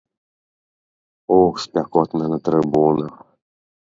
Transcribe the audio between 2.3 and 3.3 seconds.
на трыбунах!